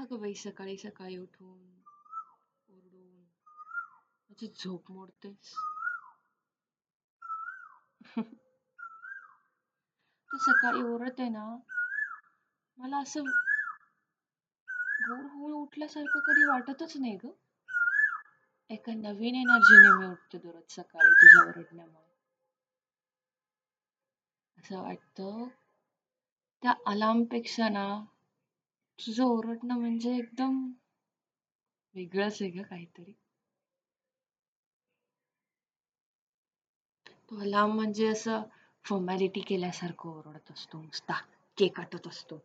का 0.00 0.06
ग 0.10 0.18
बाई 0.20 0.34
सकाळी 0.34 0.76
सकाळी 0.76 1.16
उठून 1.18 1.58
ओरडून 2.68 3.08
माझी 4.30 4.46
झोप 4.56 4.90
मोडतेस. 4.90 5.52
तू 10.30 10.38
सकाळी 10.38 10.82
ओरडते 10.82 11.28
ना 11.28 11.44
मला 12.78 12.98
असं 12.98 13.24
बोर 15.00 15.24
होऊन 15.24 15.52
उठल्यासारखं 15.52 16.18
कधी 16.18 16.44
वाटतच 16.44 16.96
नाही 16.96 17.16
ग. 17.24 17.30
एका 18.70 18.94
नवीन 18.94 19.34
एनर्जीने 19.34 19.92
मी 19.92 20.06
उठते 20.06 20.38
दररोज 20.38 20.74
सकाळी 20.74 21.12
तुझ्या 21.12 21.42
ओरडण्यामुळे. 21.42 22.08
असं 24.56 24.82
वाटतं 24.82 25.48
त्या 26.62 26.74
अलार्मपेक्षा 26.86 27.68
ना 27.68 27.86
तुझं 29.06 29.24
ओरडणं 29.24 29.74
म्हणजे 29.74 30.16
एकदम 30.16 30.72
वेगळंच 31.94 32.38
आहे 32.42 32.50
ग 32.50 32.62
काहीतरी. 32.62 33.12
तो 37.30 37.44
लांब 37.44 37.74
म्हणजे 37.74 38.06
असं 38.06 38.42
फॉर्मॅलिटी 38.84 39.40
केल्यासारखं 39.40 40.10
ओरडत 40.10 40.50
असतो 40.52 40.82
नुसता 40.82 41.14
केक 41.58 41.76
काटत 41.76 42.06
असतो. 42.06 42.38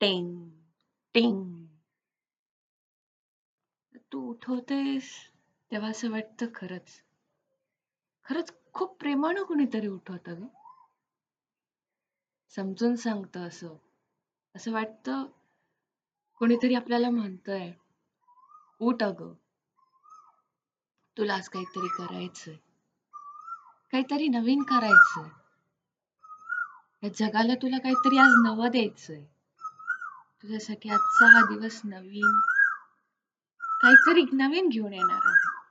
टेंग 0.00 0.48
टेंग 1.14 1.64
तू 4.12 4.20
उठवतेस 4.30 5.10
तेव्हा 5.70 5.90
असं 5.90 6.10
वाटतं 6.10 6.46
खरंच. 6.54 7.00
खरंच 8.24 8.52
खूप 8.72 8.96
प्रेमानं 9.00 9.42
कुणीतरी 9.42 9.86
उठवतं 9.86 10.40
ग. 10.42 10.46
समजून 12.48 12.94
सांगतं 12.96 13.46
असं. 13.46 13.76
असं 14.56 14.72
वाटतं 14.72 15.24
कोणीतरी 16.38 16.74
आपल्याला 16.74 17.10
म्हणतंय 17.10 17.72
उठ 18.80 19.02
अगं 19.02 19.32
तुला 21.18 21.34
आज 21.34 21.48
काहीतरी 21.48 21.88
करायचंय. 21.88 22.54
काहीतरी 23.92 24.28
नवीन 24.28 24.62
करायचंय. 24.62 25.28
या 27.02 27.08
जगाला 27.16 27.54
तुला 27.54 27.78
काहीतरी 27.78 28.18
आज 28.18 28.32
नवं 28.44 28.70
द्यायचंय. 28.70 29.24
तुझ्यासाठी 30.42 30.88
आजचा 30.88 31.26
हा 31.26 31.40
दिवस 31.40 31.80
नवीन. 31.84 32.40
काहीतरी 33.82 34.22
नवीन 34.32 34.68
घेऊन 34.68 34.92
येणार 34.92 35.20
आहे. 35.24 35.65